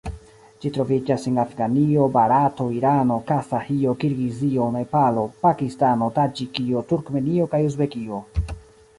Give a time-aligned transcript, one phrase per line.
[0.63, 8.23] Ĝi troviĝas en Afganio, Barato, Irano, Kazaĥio, Kirgizio, Nepalo, Pakistano, Taĝikio, Turkmenio kaj Uzbekio.